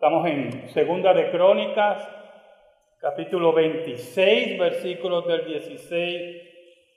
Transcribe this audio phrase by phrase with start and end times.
[0.00, 2.08] Estamos en Segunda de Crónicas,
[3.00, 6.42] capítulo 26, versículos del 16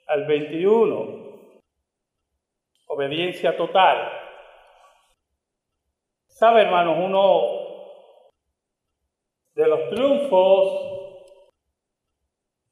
[0.06, 1.40] al 21.
[2.86, 4.08] Obediencia total.
[6.28, 7.42] Sabe, hermanos, uno
[9.56, 11.18] de los triunfos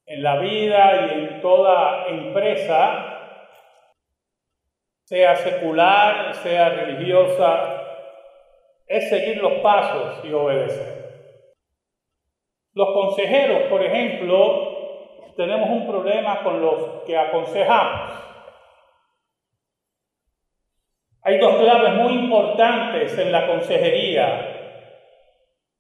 [0.07, 3.49] en la vida y en toda empresa,
[5.03, 7.70] sea secular, sea religiosa,
[8.91, 11.01] es seguir los pasos y obedecer.
[12.75, 18.11] Los consejeros, por ejemplo, tenemos un problema con los que aconsejamos.
[21.23, 24.97] Hay dos claves muy importantes en la consejería,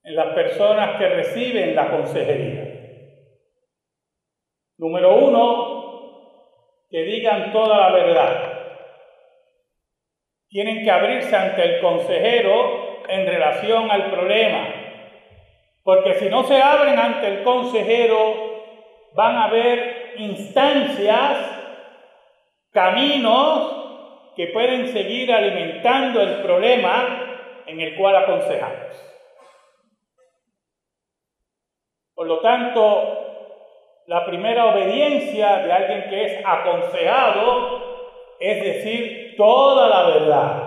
[0.04, 2.64] en las personas que reciben la consejería.
[4.78, 8.52] Número uno, que digan toda la verdad.
[10.48, 14.68] Tienen que abrirse ante el consejero en relación al problema.
[15.82, 18.50] Porque si no se abren ante el consejero,
[19.14, 21.38] van a haber instancias,
[22.72, 27.26] caminos que pueden seguir alimentando el problema
[27.66, 29.10] en el cual aconsejamos.
[32.14, 33.20] Por lo tanto,
[34.06, 37.90] la primera obediencia de alguien que es aconsejado
[38.38, 40.59] es decir toda la verdad.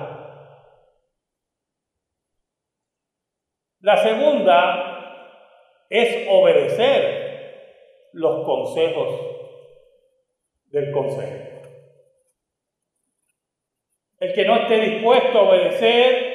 [3.84, 9.20] La segunda es obedecer los consejos
[10.72, 11.64] del consejero.
[14.22, 16.34] El que no esté dispuesto a obedecer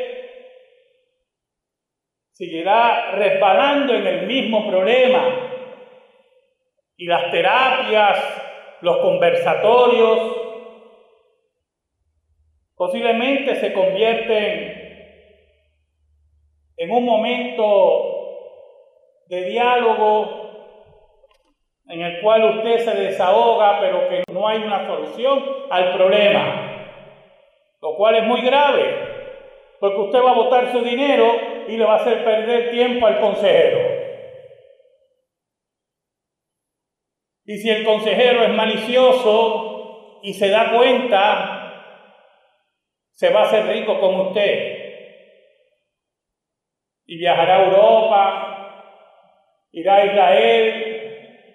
[2.33, 5.51] seguirá resbalando en el mismo problema
[6.99, 10.37] y las terapias, los conversatorios,
[12.77, 14.78] posiblemente se convierten
[16.79, 18.29] en un momento
[19.27, 20.49] de diálogo
[21.89, 26.87] en el cual usted se desahoga, pero que no hay una solución al problema,
[27.81, 28.85] lo cual es muy grave,
[29.81, 31.25] porque usted va a botar su dinero
[31.67, 33.79] y le va a hacer perder tiempo al consejero.
[37.45, 42.05] Y si el consejero es malicioso y se da cuenta,
[43.13, 44.78] se va a hacer rico con usted
[47.09, 48.93] y viajará a Europa,
[49.73, 51.49] irá a Israel,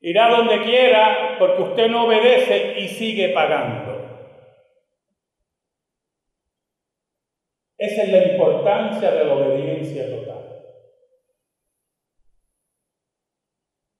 [0.00, 3.92] irá donde quiera porque usted no obedece y sigue pagando.
[7.76, 10.62] Esa es la importancia de la obediencia total.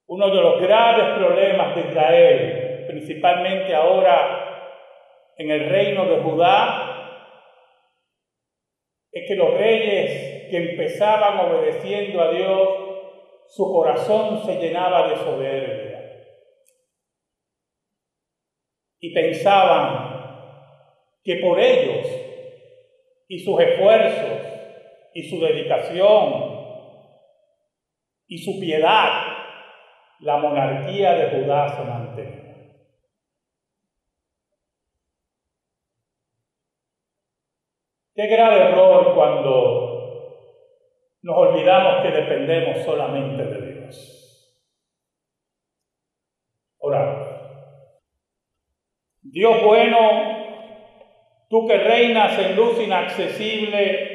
[0.07, 4.85] Uno de los graves problemas de Israel, principalmente ahora
[5.35, 6.85] en el reino de Judá,
[9.11, 12.69] es que los reyes que empezaban obedeciendo a Dios,
[13.47, 15.85] su corazón se llenaba de soberbia.
[18.99, 20.15] Y pensaban
[21.23, 22.07] que por ellos
[23.27, 24.47] y sus esfuerzos
[25.13, 26.55] y su dedicación
[28.27, 29.21] y su piedad,
[30.19, 32.45] la monarquía de Judá se mantenía.
[38.15, 39.74] Qué grave error cuando
[41.25, 44.61] nos olvidamos que dependemos solamente de Dios.
[46.77, 47.27] Oramos.
[49.23, 49.97] Dios bueno,
[51.49, 54.11] tú que reinas en luz inaccesible,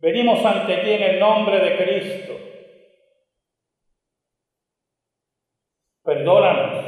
[0.00, 2.38] venimos ante ti en el nombre de Cristo.
[6.04, 6.84] Perdónanos.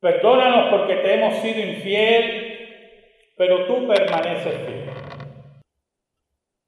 [0.00, 4.99] Perdónanos porque te hemos sido infiel, pero tú permaneces fiel.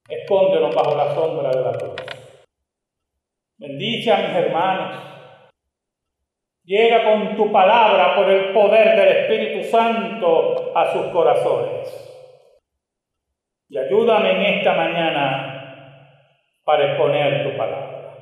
[0.07, 1.95] Escóndenos bajo la sombra de la cruz.
[3.57, 5.13] Bendice a mis hermanos.
[6.65, 12.09] Llega con tu palabra por el poder del Espíritu Santo a sus corazones.
[13.69, 15.53] Y ayúdame en esta mañana
[16.63, 18.17] para exponer tu palabra.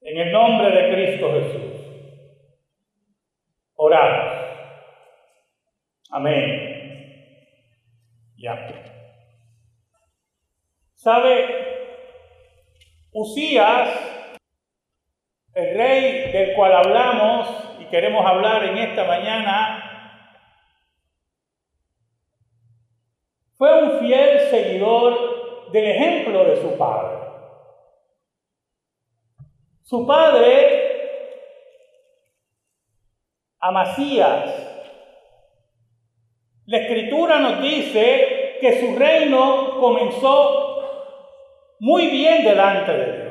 [0.00, 1.68] En el nombre de Cristo Jesús.
[3.76, 4.34] Oramos.
[6.10, 6.68] Amén.
[8.36, 8.87] Y amén.
[11.08, 11.48] ¿Sabe?
[13.12, 13.98] Usías,
[15.54, 17.48] el rey del cual hablamos
[17.80, 20.34] y queremos hablar en esta mañana,
[23.56, 27.16] fue un fiel seguidor del ejemplo de su padre.
[29.84, 31.40] Su padre,
[33.60, 34.44] Amasías,
[36.66, 40.67] la escritura nos dice que su reino comenzó
[41.80, 43.28] muy bien delante de Dios.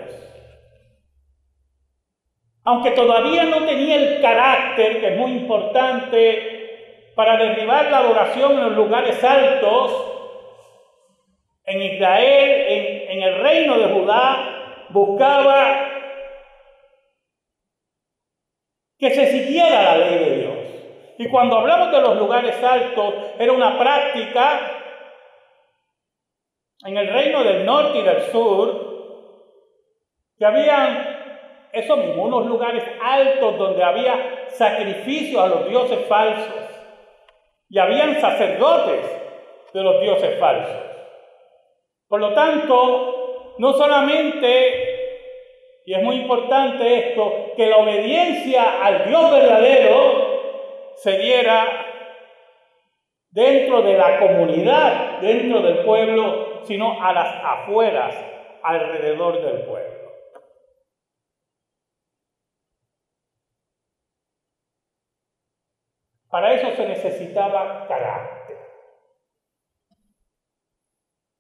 [2.64, 8.64] Aunque todavía no tenía el carácter, que es muy importante, para derribar la adoración en
[8.66, 10.14] los lugares altos,
[11.64, 15.88] en Israel, en, en el reino de Judá, buscaba
[18.98, 20.58] que se siguiera la ley de Dios.
[21.20, 24.77] Y cuando hablamos de los lugares altos, era una práctica
[26.86, 28.88] en el reino del norte y del sur,
[30.38, 31.18] que habían
[31.74, 36.54] eso mismo, unos lugares altos donde había sacrificios a los dioses falsos.
[37.70, 39.06] Y habían sacerdotes
[39.74, 40.78] de los dioses falsos.
[42.08, 44.98] Por lo tanto, no solamente
[45.88, 51.66] y es muy importante esto, que la obediencia al Dios verdadero se diera
[53.32, 58.16] dentro de la comunidad, dentro del pueblo, sino a las afueras,
[58.62, 59.98] alrededor del pueblo.
[66.30, 68.58] Para eso se necesitaba carácter.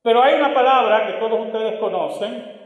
[0.01, 2.57] Pero hay una palabra que todos ustedes conocen,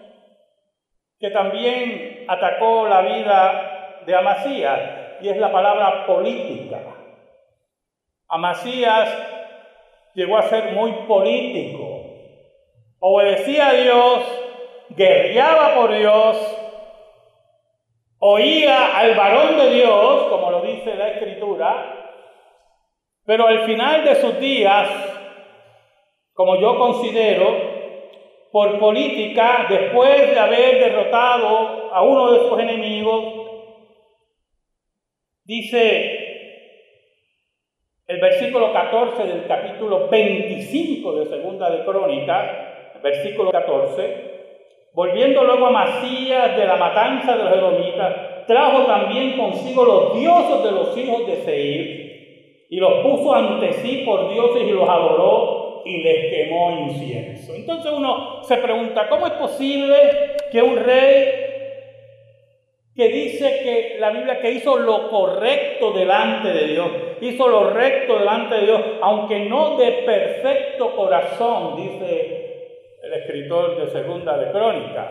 [1.20, 4.80] que también atacó la vida de Amasías,
[5.22, 6.80] y es la palabra política.
[8.28, 9.10] Amasías
[10.14, 11.91] llegó a ser muy político,
[13.04, 14.20] obedecía a Dios,
[14.90, 16.38] guerreaba por Dios,
[18.20, 22.14] oía al varón de Dios, como lo dice la escritura,
[23.26, 24.88] pero al final de sus días,
[26.34, 27.72] como yo considero,
[28.52, 33.24] por política, después de haber derrotado a uno de sus enemigos,
[35.44, 36.22] dice
[38.06, 42.61] el versículo 14 del capítulo 25 de Segunda de Crónicas,
[43.02, 44.32] versículo 14,
[44.94, 50.64] volviendo luego a Masías de la matanza de los edomitas, trajo también consigo los dioses
[50.64, 55.82] de los hijos de Seir y los puso ante sí por dioses y los adoró
[55.86, 57.54] y les quemó incienso.
[57.54, 59.96] Entonces uno se pregunta, ¿cómo es posible
[60.52, 61.42] que un rey
[62.96, 66.88] que dice que la Biblia que hizo lo correcto delante de Dios,
[67.22, 72.41] hizo lo recto delante de Dios, aunque no de perfecto corazón, dice
[73.02, 75.10] el escritor de Segunda de Crónicas,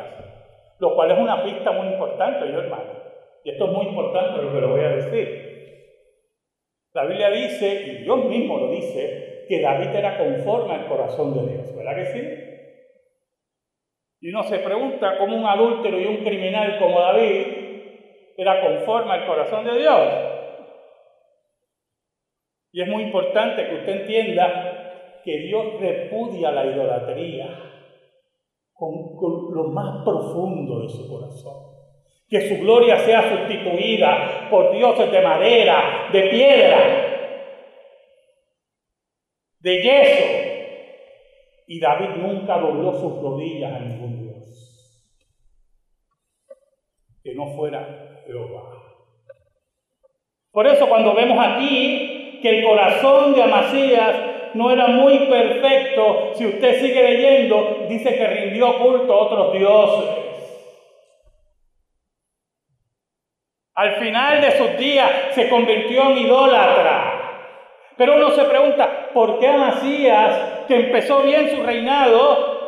[0.78, 3.00] lo cual es una pista muy importante, yo hermano.
[3.44, 5.50] Y esto es muy importante lo que lo voy a decir.
[6.92, 11.52] La Biblia dice, y Dios mismo lo dice, que David era conforme al corazón de
[11.52, 12.46] Dios, ¿verdad que sí?
[14.20, 17.46] Y uno se pregunta cómo un adúltero y un criminal como David
[18.36, 20.08] era conforme al corazón de Dios.
[22.72, 27.69] Y es muy importante que usted entienda que Dios repudia la idolatría
[28.80, 31.70] con, lo más profundo de su corazón.
[32.28, 36.78] Que su gloria sea sustituida por dioses de madera, de piedra,
[39.58, 40.24] de yeso.
[41.66, 45.04] Y David nunca dobló sus rodillas a ningún Dios.
[47.22, 48.62] Que no fuera Jehová.
[50.52, 56.46] Por eso cuando vemos aquí que el corazón de Amasías no era muy perfecto, si
[56.46, 60.30] usted sigue leyendo, dice que rindió culto a otros dioses.
[63.74, 67.16] Al final de sus días se convirtió en idólatra.
[67.96, 72.60] Pero uno se pregunta, ¿por qué Amasías, que empezó bien su reinado,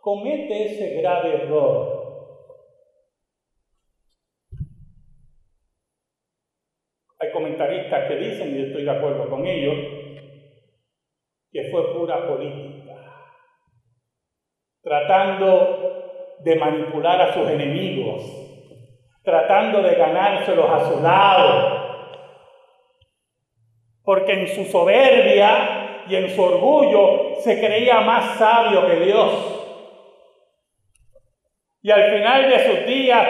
[0.00, 2.04] comete ese grave error?
[7.18, 10.03] Hay comentaristas que dicen, y estoy de acuerdo con ellos,
[11.54, 12.94] que fue pura política,
[14.82, 18.24] tratando de manipular a sus enemigos,
[19.22, 21.84] tratando de ganárselos a su lado,
[24.02, 29.30] porque en su soberbia y en su orgullo se creía más sabio que Dios.
[31.82, 33.28] Y al final de sus días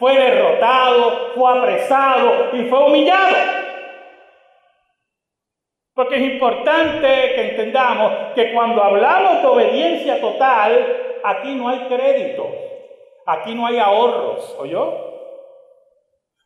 [0.00, 3.61] fue derrotado, fue apresado y fue humillado.
[6.02, 12.44] Porque es importante que entendamos que cuando hablamos de obediencia total, aquí no hay crédito,
[13.24, 15.12] aquí no hay ahorros, ¿oyó?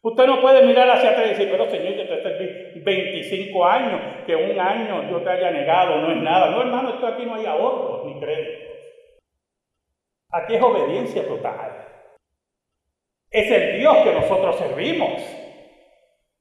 [0.03, 3.99] Usted no puede mirar hacia atrás y decir, pero Señor, yo te serví 25 años,
[4.27, 6.51] que un año yo te haya negado, no es nada.
[6.51, 8.77] No, hermano, esto aquí no hay ahorros ni créditos.
[10.33, 11.83] Aquí es obediencia total.
[13.31, 15.23] Es el Dios que nosotros servimos.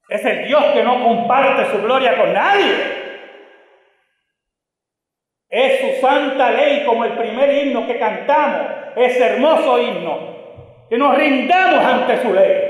[0.09, 2.94] Es el Dios que no comparte su gloria con nadie.
[5.57, 10.35] Es su santa ley como el primer himno que cantamos, ese hermoso himno,
[10.89, 12.61] que nos rindamos ante su ley,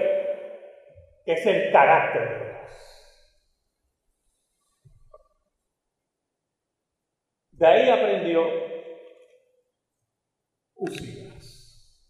[1.26, 2.56] que es el carácter de Dios.
[7.54, 8.44] De ahí aprendió
[10.76, 12.06] Usías,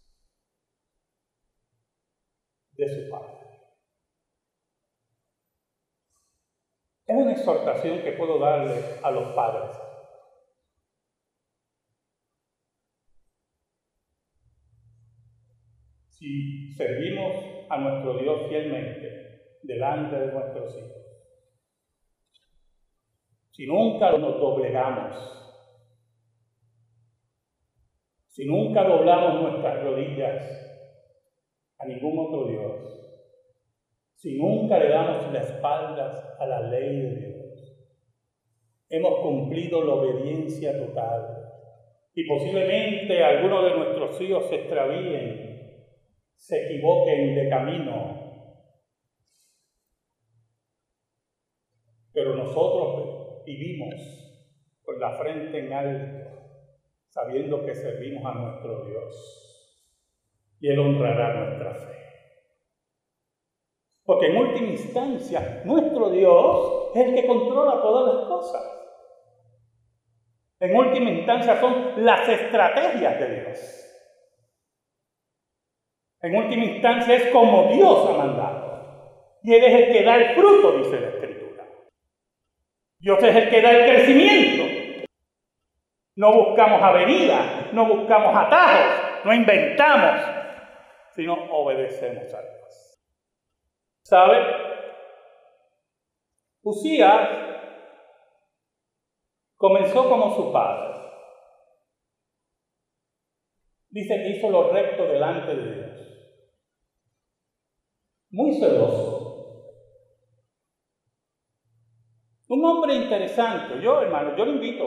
[2.72, 3.32] de su padre.
[7.06, 9.85] Es una exhortación que puedo darle a los padres.
[16.18, 20.96] Si servimos a nuestro Dios fielmente delante de nuestros hijos,
[23.50, 25.14] si nunca nos doblegamos,
[28.28, 30.42] si nunca doblamos nuestras rodillas
[31.78, 32.96] a ningún otro Dios,
[34.14, 37.36] si nunca le damos la espaldas a la ley de Dios.
[38.88, 41.42] Hemos cumplido la obediencia total.
[42.14, 45.35] Y posiblemente algunos de nuestros hijos se extravíen,
[46.36, 48.26] se equivoquen de camino.
[52.12, 53.94] Pero nosotros vivimos
[54.82, 56.30] con la frente en alto,
[57.08, 59.72] sabiendo que servimos a nuestro Dios.
[60.60, 61.96] Y Él honrará nuestra fe.
[64.04, 68.62] Porque en última instancia, nuestro Dios es el que controla todas las cosas.
[70.60, 73.85] En última instancia son las estrategias de Dios.
[76.22, 78.66] En última instancia es como Dios ha mandado.
[79.42, 81.64] Y Él es el que da el fruto, dice la Escritura.
[82.98, 85.06] Dios es el que da el crecimiento.
[86.16, 90.20] No buscamos avenidas, no buscamos atajos, no inventamos,
[91.14, 92.98] sino obedecemos a Dios.
[94.02, 94.38] ¿Sabe?
[96.62, 97.28] Usías
[99.56, 100.96] comenzó como su padre.
[103.90, 105.85] Dice que hizo lo recto delante de Dios.
[108.36, 109.72] Muy celoso.
[112.50, 113.80] Un hombre interesante.
[113.82, 114.84] Yo, hermano, yo lo invito.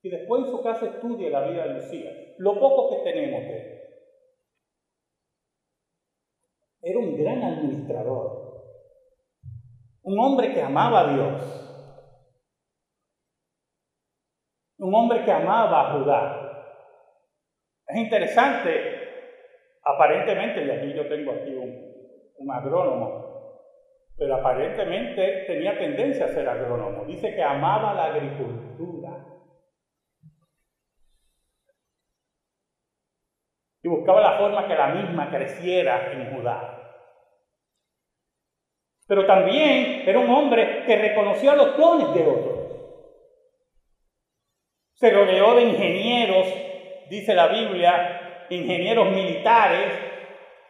[0.00, 2.14] Y después en su casa estudie la vida de Usías.
[2.38, 3.80] Lo poco que tenemos de él.
[6.80, 8.64] Era un gran administrador.
[10.04, 11.42] Un hombre que amaba a Dios.
[14.78, 16.42] Un hombre que amaba a Judá.
[17.88, 18.70] Es interesante,
[19.82, 21.95] aparentemente, y aquí yo tengo aquí un,
[22.38, 23.26] un agrónomo,
[24.16, 27.04] pero aparentemente tenía tendencia a ser agrónomo.
[27.04, 29.24] Dice que amaba la agricultura.
[33.82, 36.76] Y buscaba la forma que la misma creciera en Judá.
[39.06, 42.56] Pero también era un hombre que reconocía los dones de otros.
[44.94, 46.46] Se rodeó de ingenieros,
[47.10, 50.05] dice la Biblia, ingenieros militares,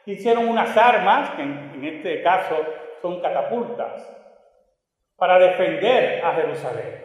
[0.06, 2.56] hicieron unas armas, que en, este caso
[3.02, 4.12] son catapultas,
[5.16, 7.04] para defender a Jerusalén.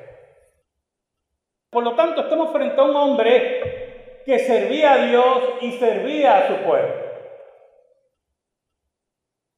[1.69, 6.47] Por lo tanto, estamos frente a un hombre que servía a Dios y servía a
[6.47, 7.01] su pueblo.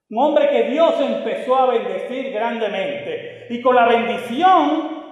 [0.09, 3.47] Un hombre que Dios empezó a bendecir grandemente.
[3.50, 5.03] Y con la bendición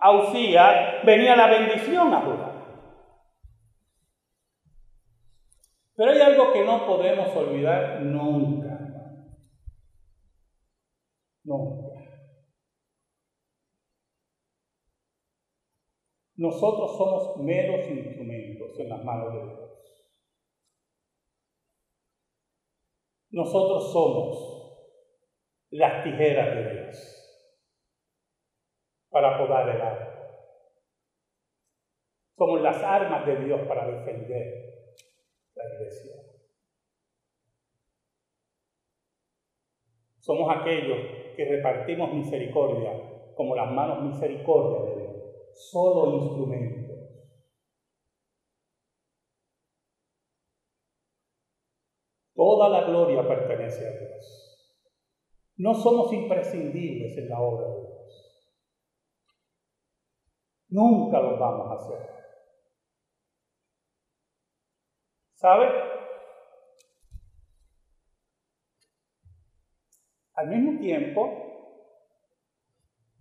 [0.00, 2.49] a Usías venía la bendición a Judá.
[6.00, 8.78] Pero hay algo que no podemos olvidar nunca.
[11.44, 12.00] Nunca.
[16.36, 19.70] Nosotros somos meros instrumentos en las manos de Dios.
[23.32, 24.88] Nosotros somos
[25.68, 26.96] las tijeras de Dios
[29.10, 30.14] para podar el árbol.
[32.38, 34.69] Somos las armas de Dios para defender
[35.54, 36.14] la iglesia.
[40.18, 40.98] Somos aquellos
[41.36, 45.16] que repartimos misericordia como las manos misericordia de Dios.
[45.54, 46.90] Solo instrumentos
[52.40, 54.76] Toda la gloria pertenece a Dios.
[55.58, 58.54] No somos imprescindibles en la obra de Dios.
[60.70, 62.19] Nunca lo vamos a hacer.
[65.40, 65.70] ¿Sabe?
[70.34, 71.72] Al mismo tiempo,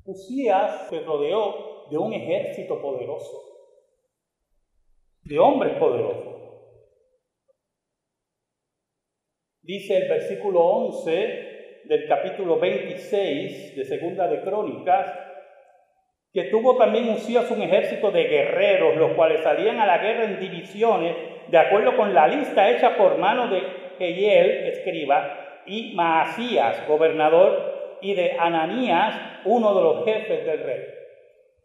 [0.04, 3.42] Usías se rodeó de un ejército poderoso,
[5.24, 6.36] de hombres poderosos.
[9.62, 15.10] Dice el versículo 11 del capítulo 26 de Segunda de Crónicas,
[16.34, 20.40] que tuvo también Usías un ejército de guerreros, los cuales salían a la guerra en
[20.42, 23.62] divisiones, de acuerdo con la lista hecha por mano de
[23.98, 30.82] Jehiel, escriba, y Maasías, gobernador, y de Ananías, uno de los jefes del rey.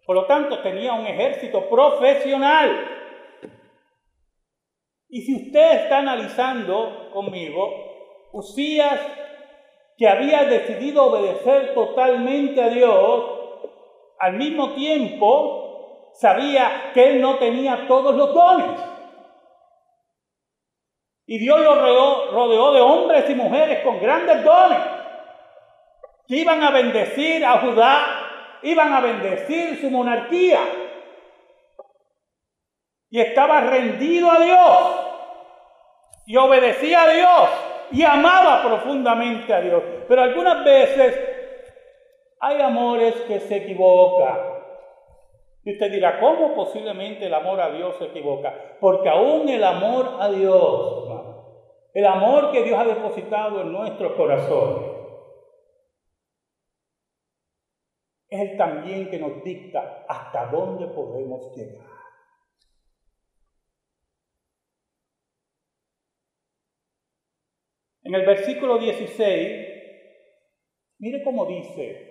[0.07, 2.89] Por lo tanto, tenía un ejército profesional.
[5.09, 7.93] Y si usted está analizando conmigo,
[8.33, 9.01] Usías,
[9.97, 13.25] que había decidido obedecer totalmente a Dios,
[14.19, 18.94] al mismo tiempo sabía que él no tenía todos los dones.
[21.27, 24.79] Y Dios lo rodeó, rodeó de hombres y mujeres con grandes dones
[26.27, 30.61] que iban a bendecir a Judá, iban a bendecir su monarquía.
[33.11, 35.05] Y estaba rendido a Dios
[36.27, 37.51] y obedecía a Dios
[37.93, 39.83] y amaba profundamente a Dios.
[40.09, 41.35] Pero algunas veces
[42.41, 44.55] hay amores que se equivocan.
[45.65, 48.53] Y usted dirá, ¿cómo posiblemente el amor a Dios se equivoca?
[48.81, 51.09] Porque aún el amor a Dios,
[51.95, 54.91] el amor que Dios ha depositado en nuestros corazones,
[58.29, 61.87] es el también que nos dicta hasta dónde podemos llegar.
[68.03, 69.69] En el versículo 16,
[70.99, 72.11] mire cómo dice,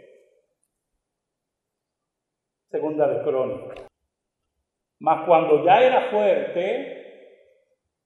[2.72, 3.86] Segunda de Crónicas.
[5.00, 7.03] Mas cuando ya era fuerte,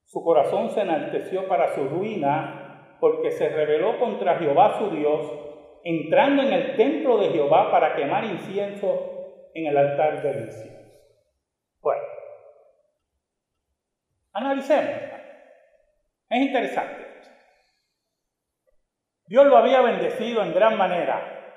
[0.07, 5.31] su corazón se enalteció para su ruina, porque se rebeló contra Jehová su Dios,
[5.83, 10.91] entrando en el templo de Jehová para quemar incienso en el altar del incienso.
[11.81, 12.03] Bueno,
[14.31, 14.95] analicemos.
[16.29, 17.05] Es interesante.
[19.25, 21.53] Dios lo había bendecido en gran manera,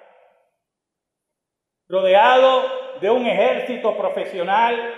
[1.88, 4.92] rodeado de un ejército profesional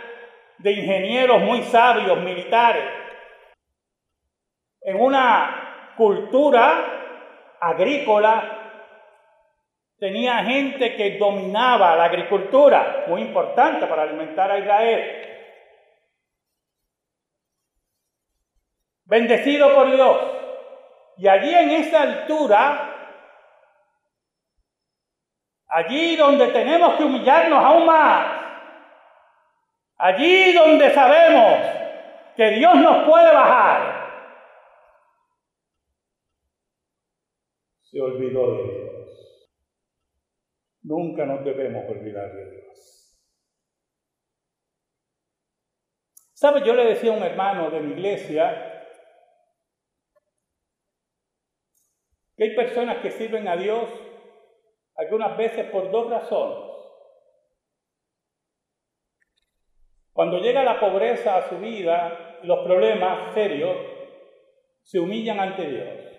[0.56, 3.01] de ingenieros muy sabios militares,
[4.84, 8.58] en una cultura agrícola,
[9.98, 15.28] tenía gente que dominaba la agricultura, muy importante para alimentar a Israel.
[19.04, 20.16] Bendecido por Dios.
[21.18, 22.92] Y allí en esa altura
[25.74, 28.26] Allí donde tenemos que humillarnos aún más.
[29.96, 31.60] Allí donde sabemos
[32.36, 34.01] que Dios nos puede bajar.
[37.92, 39.52] Se olvidó de Dios.
[40.80, 43.22] Nunca nos debemos olvidar de Dios.
[46.32, 46.66] ¿Sabe?
[46.66, 48.88] Yo le decía a un hermano de mi iglesia
[52.34, 53.86] que hay personas que sirven a Dios
[54.96, 56.72] algunas veces por dos razones.
[60.14, 63.76] Cuando llega la pobreza a su vida los problemas serios,
[64.80, 66.11] se humillan ante Dios.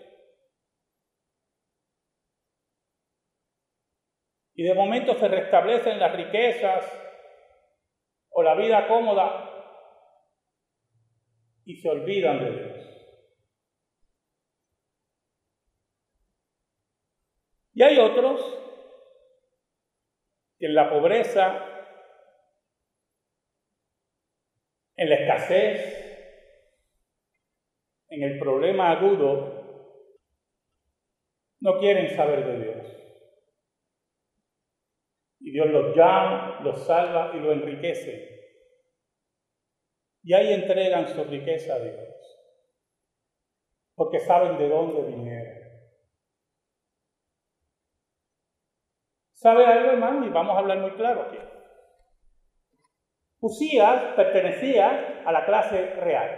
[4.63, 6.89] Y de momento se restablecen las riquezas
[8.29, 9.49] o la vida cómoda
[11.65, 12.87] y se olvidan de Dios.
[17.73, 18.39] Y hay otros
[20.57, 21.89] que en la pobreza,
[24.95, 26.39] en la escasez,
[28.07, 30.07] en el problema agudo,
[31.59, 32.92] no quieren saber de Dios.
[35.53, 38.27] Dios los llama, los salva y los enriquece.
[40.23, 42.49] Y ahí entregan su riqueza a Dios.
[43.93, 45.63] Porque saben de dónde vinieron.
[49.33, 50.25] ¿Sabe algo, hermano?
[50.25, 51.37] Y vamos a hablar muy claro aquí.
[53.39, 56.35] Usías pertenecía a la clase real.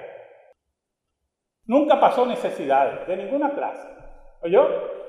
[1.63, 3.87] Nunca pasó necesidad de ninguna clase.
[4.41, 5.04] ¿Oyó?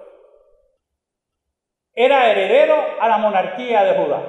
[1.97, 4.23] Era heredero a la monarquía de Judá.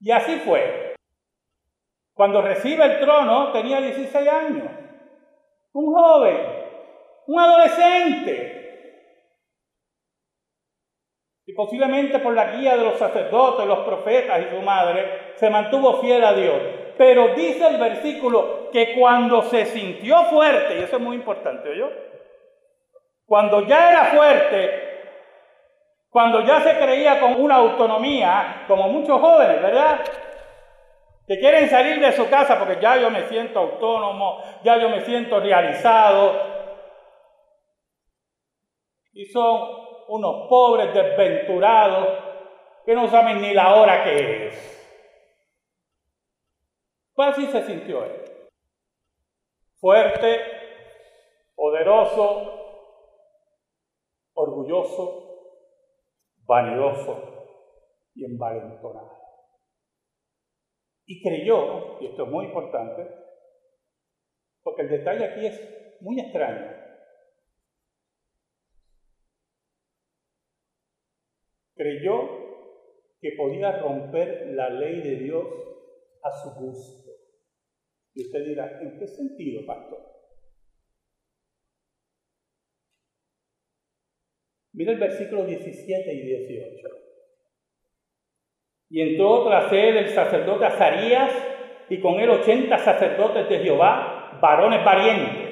[0.00, 0.94] Y así fue.
[2.14, 4.70] Cuando recibe el trono tenía 16 años.
[5.72, 6.36] Un joven,
[7.26, 8.60] un adolescente,
[11.50, 16.00] y posiblemente por la guía de los sacerdotes, los profetas y su madre, se mantuvo
[16.00, 16.60] fiel a Dios.
[16.96, 22.09] Pero dice el versículo que cuando se sintió fuerte, y eso es muy importante, ¿oyó?
[23.30, 25.02] Cuando ya era fuerte,
[26.08, 30.00] cuando ya se creía con una autonomía, como muchos jóvenes, ¿verdad?
[31.28, 35.02] Que quieren salir de su casa porque ya yo me siento autónomo, ya yo me
[35.02, 36.42] siento realizado.
[39.12, 42.08] Y son unos pobres desventurados
[42.84, 45.14] que no saben ni la hora que es.
[47.14, 48.24] Pues así se sintió él.
[49.78, 50.40] Fuerte,
[51.54, 52.59] poderoso,
[54.40, 55.30] orgulloso,
[56.46, 57.46] vanidoso
[58.14, 59.18] y envalentonado.
[61.06, 63.08] Y creyó, y esto es muy importante,
[64.62, 66.76] porque el detalle aquí es muy extraño.
[71.74, 72.40] Creyó
[73.20, 75.46] que podía romper la ley de Dios
[76.22, 77.10] a su gusto.
[78.14, 80.19] Y usted dirá, ¿en qué sentido, pastor?
[84.80, 86.88] Mira el versículo 17 y 18.
[88.88, 91.30] Y entró tras él el sacerdote Azarías
[91.90, 95.50] y con él ochenta sacerdotes de Jehová, varones valientes.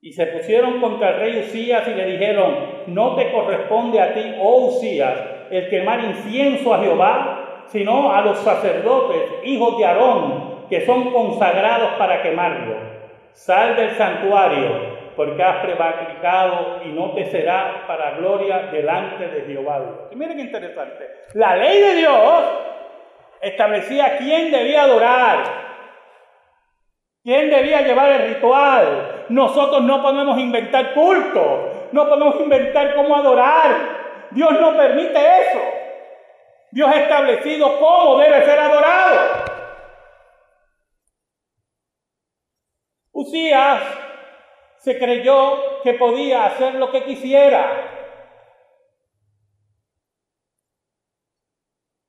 [0.00, 2.56] Y se pusieron contra el rey Usías y le dijeron,
[2.88, 5.16] no te corresponde a ti, oh Usías,
[5.52, 11.92] el quemar incienso a Jehová, sino a los sacerdotes, hijos de Aarón, que son consagrados
[11.98, 12.74] para quemarlo.
[13.32, 20.08] Sal del santuario, porque has prevaricado y no te será para gloria delante de Jehová.
[20.10, 21.08] Y miren qué interesante.
[21.34, 22.44] La ley de Dios
[23.40, 25.44] establecía quién debía adorar,
[27.22, 29.26] quién debía llevar el ritual.
[29.28, 33.94] Nosotros no podemos inventar culto, no podemos inventar cómo adorar.
[34.30, 35.60] Dios no permite eso.
[36.72, 39.44] Dios ha establecido cómo debe ser adorado.
[43.12, 44.03] Usías
[44.84, 47.90] se creyó que podía hacer lo que quisiera,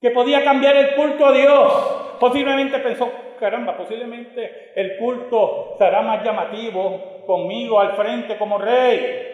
[0.02, 2.18] que podía cambiar el culto a Dios.
[2.20, 3.10] Posiblemente pensó,
[3.40, 9.32] caramba, posiblemente el culto será más llamativo conmigo al frente como rey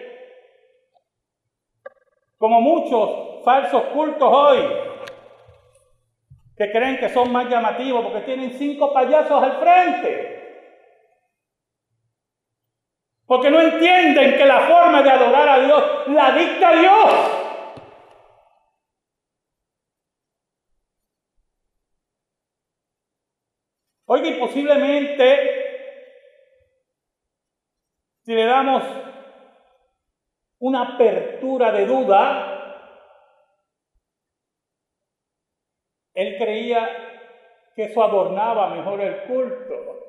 [2.38, 4.66] como muchos falsos cultos hoy,
[6.58, 10.41] que creen que son más llamativos porque tienen cinco payasos al frente.
[13.32, 17.14] Porque no entienden que la forma de adorar a Dios la dicta Dios.
[24.06, 25.30] Oiga, y posiblemente,
[28.26, 28.84] si le damos
[30.60, 32.98] una apertura de duda,
[36.16, 40.01] él creía que eso adornaba mejor el culto,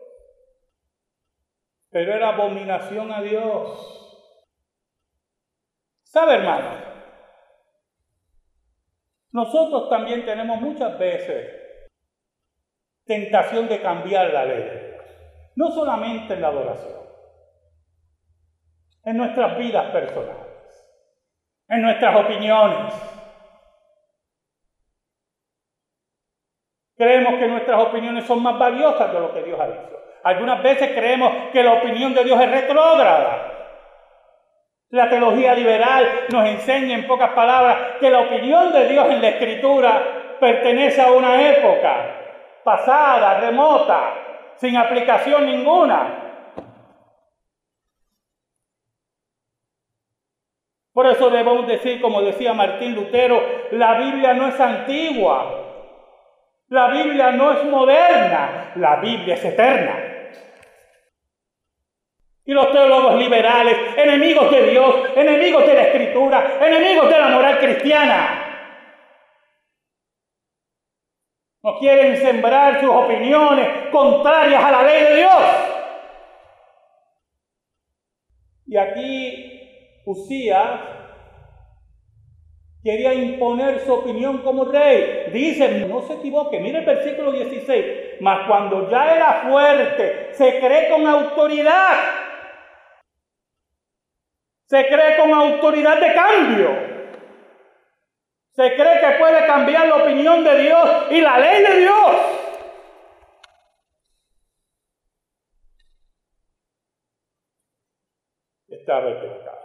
[1.92, 4.48] pero era abominación a Dios.
[6.02, 6.90] ¿Sabe, hermano?
[9.31, 11.61] Nosotros también tenemos muchas veces
[13.05, 14.96] tentación de cambiar la ley,
[15.55, 17.02] no solamente en la adoración
[19.05, 20.88] en nuestras vidas personales,
[21.68, 22.94] en nuestras opiniones.
[26.96, 30.02] Creemos que nuestras opiniones son más valiosas de lo que Dios ha dicho.
[30.24, 33.52] Algunas veces creemos que la opinión de Dios es retrógrada.
[34.90, 39.28] La teología liberal nos enseña en pocas palabras que la opinión de Dios en la
[39.28, 44.14] escritura pertenece a una época pasada, remota,
[44.56, 46.18] sin aplicación ninguna.
[50.92, 55.62] Por eso debemos decir, como decía Martín Lutero, la Biblia no es antigua,
[56.68, 60.12] la Biblia no es moderna, la Biblia es eterna.
[62.44, 67.59] Y los teólogos liberales, enemigos de Dios, enemigos de la Escritura, enemigos de la moral
[67.59, 68.52] cristiana,
[71.62, 75.42] no quieren sembrar sus opiniones contrarias a la ley de Dios.
[78.66, 79.61] Y aquí
[80.05, 80.81] Usías
[82.83, 85.31] quería imponer su opinión como rey.
[85.33, 90.90] Dice, no se equivoque, mire el versículo 16, mas cuando ya era fuerte, se cree
[90.90, 92.21] con autoridad.
[94.72, 96.70] Se cree con autoridad de cambio.
[98.52, 102.16] Se cree que puede cambiar la opinión de Dios y la ley de Dios.
[108.68, 109.61] Estaba equivocado.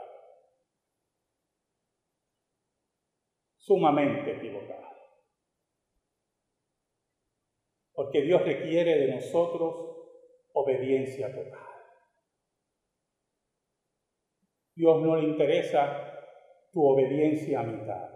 [3.60, 4.92] sumamente equivocada.
[7.94, 9.74] Porque Dios requiere de nosotros
[10.54, 11.67] obediencia total.
[14.78, 16.14] Dios no le interesa
[16.72, 18.10] tu obediencia a mitad.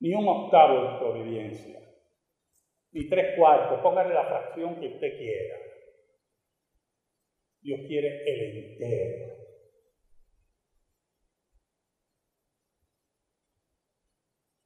[0.00, 1.78] Ni un octavo de tu obediencia.
[2.90, 3.80] Ni tres cuartos.
[3.82, 5.56] Póngale la fracción que usted quiera.
[7.60, 9.34] Dios quiere el entero.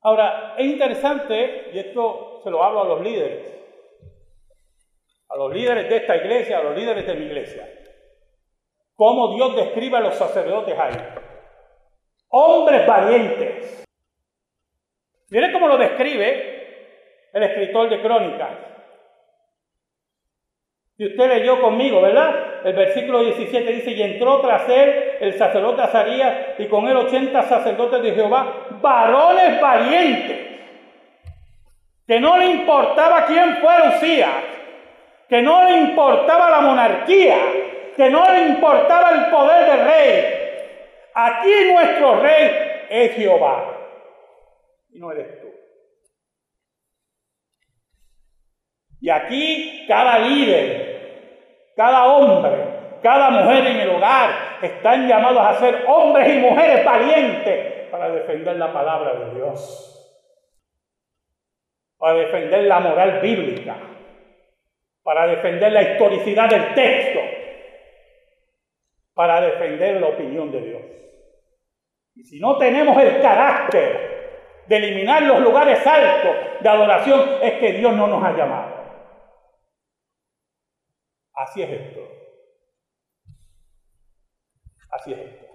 [0.00, 3.54] Ahora, es interesante, y esto se lo hablo a los líderes,
[5.28, 7.81] a los líderes de esta iglesia, a los líderes de mi iglesia,
[9.02, 10.94] cómo Dios describe a los sacerdotes ahí.
[12.28, 13.84] Hombres valientes.
[15.28, 18.50] Miren cómo lo describe el escritor de Crónicas.
[20.98, 22.64] Y usted leyó conmigo, ¿verdad?
[22.64, 27.42] El versículo 17 dice, y entró tras él el sacerdote Azarías y con él 80
[27.42, 30.46] sacerdotes de Jehová, varones valientes,
[32.06, 34.44] que no le importaba quién fuera Usías,
[35.28, 37.38] que no le importaba la monarquía,
[37.96, 40.42] que no le importaba el poder del rey.
[41.14, 43.72] Aquí nuestro rey es Jehová
[44.92, 45.48] y no eres tú.
[49.00, 54.30] Y aquí cada líder, cada hombre, cada mujer en el hogar
[54.62, 60.18] están llamados a ser hombres y mujeres valientes para defender la palabra de Dios,
[61.98, 63.76] para defender la moral bíblica,
[65.02, 67.20] para defender la historicidad del texto,
[69.14, 70.82] para defender la opinión de Dios.
[72.14, 77.72] Y si no tenemos el carácter de eliminar los lugares altos de adoración, es que
[77.72, 78.82] Dios no nos ha llamado.
[81.34, 82.00] Así es esto.
[84.90, 85.46] Así es esto.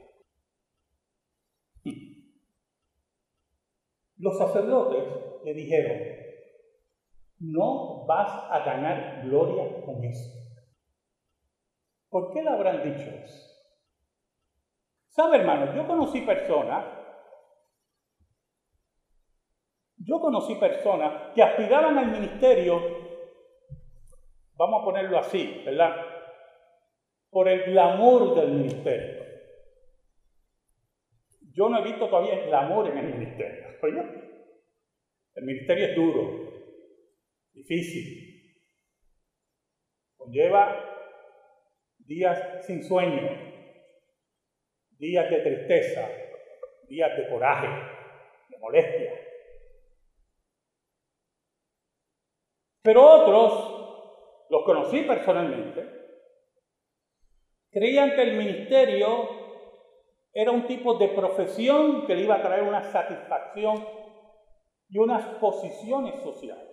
[4.17, 5.03] Los sacerdotes
[5.43, 6.17] le dijeron,
[7.39, 10.33] no vas a ganar gloria con eso.
[12.09, 13.46] ¿Por qué le habrán dicho eso?
[15.17, 15.75] ¿Sabe, hermano?
[15.75, 16.85] Yo conocí personas,
[19.97, 23.07] yo conocí personas que aspiraban al ministerio
[24.57, 25.95] Vamos a ponerlo así, ¿verdad?
[27.29, 29.23] Por el glamour del ministerio.
[31.53, 33.67] Yo no he visto todavía el glamour en el ministerio.
[35.35, 36.51] El ministerio es duro,
[37.53, 38.65] difícil.
[40.17, 40.83] Conlleva
[41.99, 43.46] días sin sueño,
[44.99, 46.09] días de tristeza,
[46.87, 47.67] días de coraje,
[48.49, 49.11] de molestia.
[52.81, 55.85] Pero otros los conocí personalmente,
[57.69, 59.29] creían que el ministerio
[60.33, 63.85] era un tipo de profesión que le iba a traer una satisfacción
[64.89, 66.69] y unas posiciones sociales.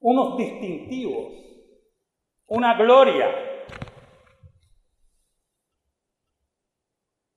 [0.00, 1.34] Unos distintivos,
[2.46, 3.45] una gloria.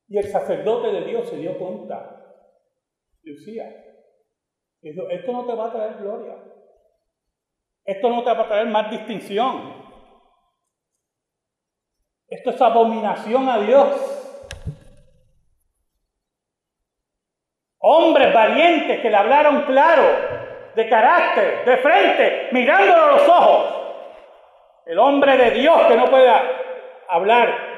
[0.09, 2.19] Y el sacerdote de Dios se dio cuenta,
[3.21, 3.85] Lucía,
[4.81, 6.35] esto no te va a traer gloria.
[7.85, 9.73] Esto no te va a traer más distinción.
[12.27, 14.15] Esto es abominación a Dios.
[17.79, 23.75] Hombres valientes que le hablaron claro, de carácter, de frente, mirándolo a los ojos.
[24.87, 26.41] El hombre de Dios que no pueda
[27.07, 27.68] hablar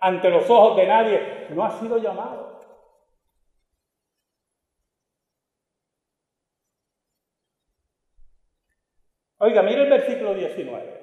[0.00, 2.58] ante los ojos de nadie, no ha sido llamado.
[9.38, 10.98] Oiga, mire el versículo 19.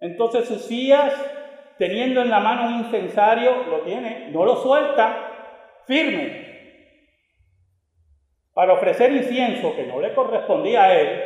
[0.00, 1.12] Entonces Usías,
[1.76, 6.48] teniendo en la mano un incensario, lo tiene, no lo suelta, firme,
[8.52, 11.22] para ofrecer incienso que no le correspondía a él,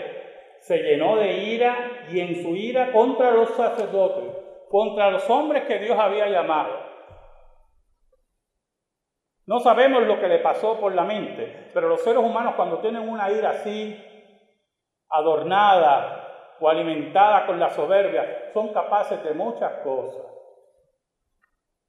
[0.60, 4.31] se llenó de ira y en su ira contra los sacerdotes,
[4.72, 6.72] contra los hombres que Dios había llamado.
[9.44, 13.06] No sabemos lo que le pasó por la mente, pero los seres humanos cuando tienen
[13.06, 14.02] una ira así,
[15.10, 16.20] adornada,
[16.58, 20.24] o alimentada con la soberbia, son capaces de muchas cosas,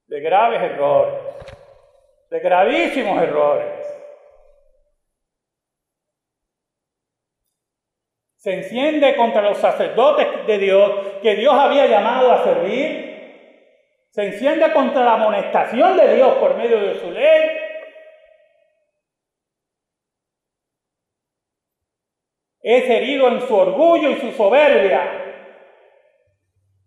[0.07, 1.15] de graves errores,
[2.31, 4.02] de gravísimos errores.
[8.43, 14.09] Se enciende contra los sacerdotes de Dios que Dios había llamado a servir.
[14.09, 17.63] Se enciende contra la amonestación de Dios por medio de su ley
[22.63, 25.19] es herido en su orgullo y su soberbia.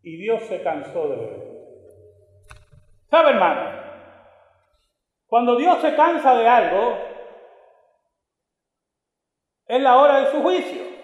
[0.02, 1.42] Y Dios se cansó de él.
[3.10, 3.82] ¿Sabe, hermano?
[5.26, 6.98] Cuando Dios se cansa de algo,
[9.66, 10.95] es la hora de su juicio.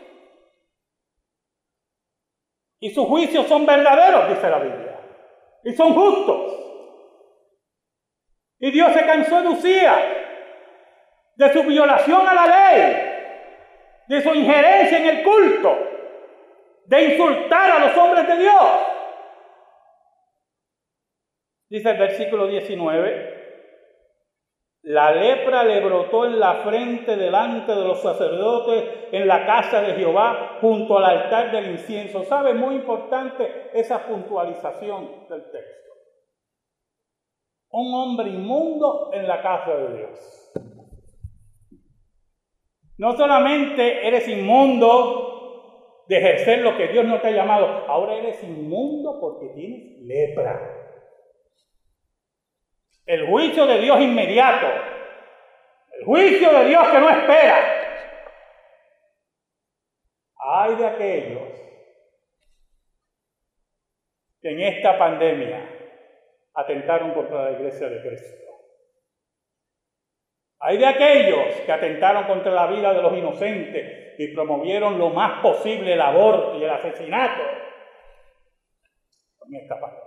[2.82, 4.98] Y sus juicios son verdaderos, dice la Biblia.
[5.62, 6.52] Y son justos.
[8.58, 9.94] Y Dios se cansó de Usía,
[11.36, 13.12] de su violación a la ley,
[14.08, 15.78] de su injerencia en el culto,
[16.86, 18.70] de insultar a los hombres de Dios.
[21.68, 23.41] Dice el versículo 19,
[24.82, 29.94] la lepra le brotó en la frente delante de los sacerdotes en la casa de
[29.94, 32.24] Jehová junto al altar del incienso.
[32.24, 32.52] ¿Sabe?
[32.52, 35.92] Muy importante esa puntualización del texto.
[37.70, 40.52] Un hombre inmundo en la casa de Dios.
[42.98, 48.42] No solamente eres inmundo de ejercer lo que Dios no te ha llamado, ahora eres
[48.42, 50.81] inmundo porque tienes lepra.
[53.06, 54.66] El juicio de Dios inmediato.
[55.92, 57.82] El juicio de Dios que no espera.
[60.36, 61.42] Hay de aquellos
[64.40, 65.68] que en esta pandemia
[66.54, 68.42] atentaron contra la iglesia de Cristo.
[70.58, 75.42] Hay de aquellos que atentaron contra la vida de los inocentes y promovieron lo más
[75.42, 77.42] posible el aborto y el asesinato
[79.48, 80.01] en esta pandemia.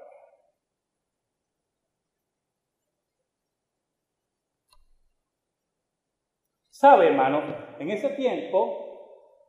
[6.86, 7.42] ¿Sabe, hermano?
[7.80, 9.42] En ese tiempo,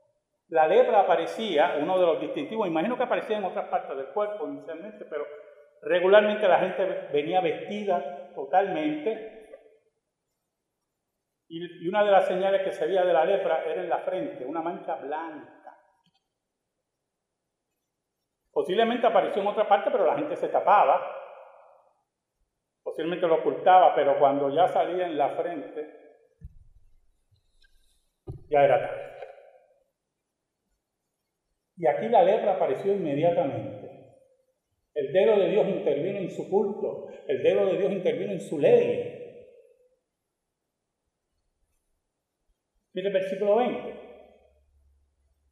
[0.49, 4.47] la lepra aparecía, uno de los distintivos, imagino que aparecía en otras partes del cuerpo
[4.47, 5.27] inicialmente, pero
[5.83, 9.59] regularmente la gente venía vestida totalmente.
[11.49, 14.47] Y, una de las señales que se veía de la lepra era en la frente,
[14.47, 15.79] una mancha blanca.
[18.51, 21.07] Posiblemente apareció en otra parte, pero la gente se tapaba.
[22.83, 26.06] Posiblemente lo ocultaba, pero cuando ya salía en la frente,
[28.51, 29.07] ya era tarde.
[31.79, 33.87] Y aquí la lepra apareció inmediatamente.
[34.95, 38.59] El dedo de Dios intervino en su culto, el dedo de Dios intervino en su
[38.59, 39.13] ley.
[42.95, 43.95] Mire el versículo 20.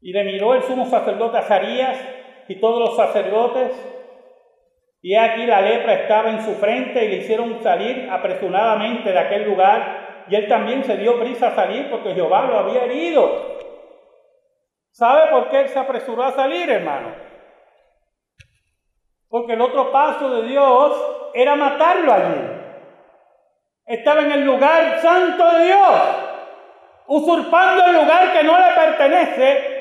[0.01, 1.99] Y le miró el sumo sacerdote Azarías
[2.49, 3.73] y todos los sacerdotes,
[5.05, 9.45] y aquí la lepra estaba en su frente y le hicieron salir apresuradamente de aquel
[9.45, 13.55] lugar y él también se dio prisa a salir porque Jehová lo había herido.
[14.91, 17.15] ¿Sabe por qué él se apresuró a salir, hermano?
[19.29, 22.41] Porque el otro paso de Dios era matarlo allí.
[23.87, 26.01] Estaba en el lugar santo de Dios,
[27.09, 29.75] usurpando el lugar que no le pertenece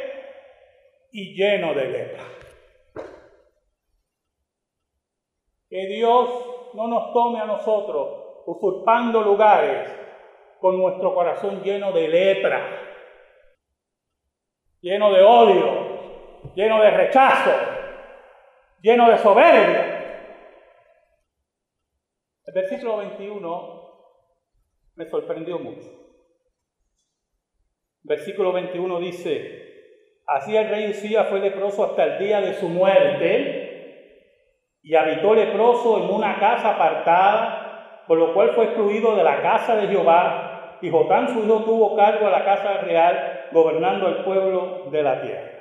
[1.11, 2.23] y lleno de lepra.
[5.69, 6.29] Que Dios
[6.73, 10.02] no nos tome a nosotros usurpando lugares
[10.63, 12.79] con nuestro corazón lleno de lepra,
[14.79, 17.51] lleno de odio, lleno de rechazo,
[18.81, 20.29] lleno de soberbia.
[22.45, 23.81] El versículo 21
[24.95, 25.89] me sorprendió mucho.
[28.03, 34.29] Versículo 21 dice, así el rey Usía fue leproso hasta el día de su muerte
[34.81, 39.75] y habitó leproso en una casa apartada, por lo cual fue excluido de la casa
[39.75, 40.51] de Jehová
[40.83, 45.59] y Jotán su tuvo cargo a la casa real, gobernando el pueblo de la tierra.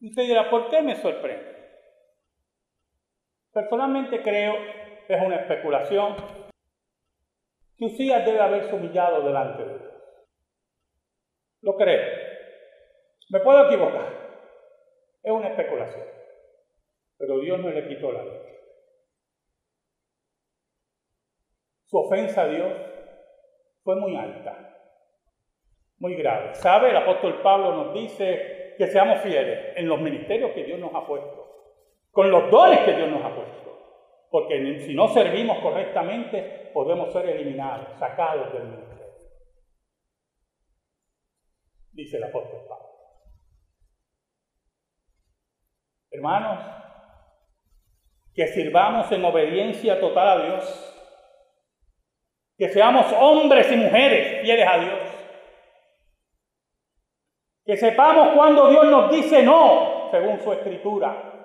[0.00, 1.52] Usted dirá, ¿por qué me sorprende?
[3.52, 4.54] Personalmente creo
[5.08, 6.14] es una especulación
[7.76, 9.94] que Usías debe haberse humillado delante de Dios.
[11.62, 12.06] Lo creo.
[13.30, 14.06] Me puedo equivocar.
[15.24, 16.06] Es una especulación.
[17.18, 18.42] Pero Dios no le quitó la vida.
[21.86, 22.91] Su ofensa a Dios
[23.82, 24.76] fue muy alta,
[25.98, 26.54] muy grave.
[26.54, 26.90] ¿Sabe?
[26.90, 31.06] El apóstol Pablo nos dice que seamos fieles en los ministerios que Dios nos ha
[31.06, 31.46] puesto,
[32.10, 33.62] con los dones que Dios nos ha puesto.
[34.30, 38.92] Porque si no servimos correctamente, podemos ser eliminados, sacados del ministerio.
[41.92, 42.88] Dice el apóstol Pablo.
[46.10, 46.64] Hermanos,
[48.34, 50.91] que sirvamos en obediencia total a Dios
[52.62, 55.00] que seamos hombres y mujeres fieles a Dios.
[57.66, 61.42] Que sepamos cuando Dios nos dice no, según su escritura.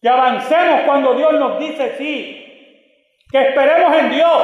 [0.00, 3.20] Que avancemos cuando Dios nos dice sí.
[3.30, 4.42] Que esperemos en Dios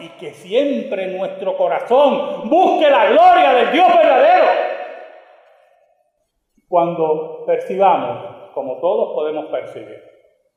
[0.00, 4.46] y que siempre nuestro corazón busque la gloria del Dios verdadero.
[6.66, 10.02] Cuando percibamos, como todos podemos percibir,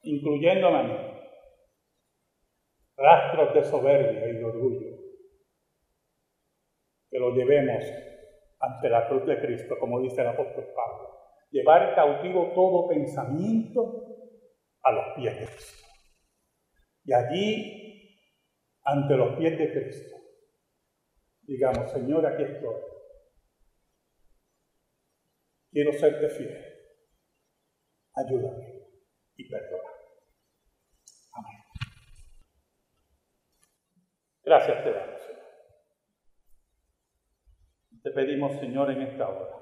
[0.02, 1.15] incluyéndome a mí,
[3.06, 4.98] rastros de soberbia y de orgullo,
[7.10, 7.84] que lo llevemos
[8.60, 11.10] ante la cruz de Cristo, como dice el apóstol Pablo.
[11.52, 14.08] Llevar cautivo todo pensamiento
[14.82, 15.88] a los pies de Cristo.
[17.04, 18.20] Y allí,
[18.84, 20.16] ante los pies de Cristo,
[21.44, 22.76] digamos, Señor, aquí estoy.
[25.72, 26.66] Quiero serte fiel.
[28.16, 28.82] Ayúdame
[29.36, 29.95] y perdona.
[34.46, 35.46] Gracias te damos, Señor.
[38.04, 39.58] Te pedimos, Señor, en esta hora,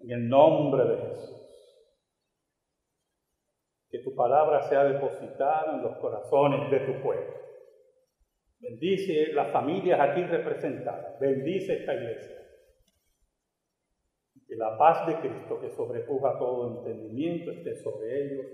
[0.00, 1.40] en el nombre de Jesús,
[3.88, 7.32] que tu palabra sea depositada en los corazones de tu pueblo.
[8.58, 11.18] Bendice las familias aquí representadas.
[11.20, 12.36] Bendice esta iglesia.
[14.48, 18.46] Que la paz de Cristo, que sobrepuja todo entendimiento, esté sobre ellos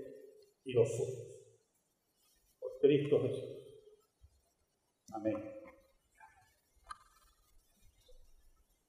[0.63, 1.27] y los suyos.
[2.59, 3.66] Por Cristo Jesús.
[5.13, 5.56] Amén.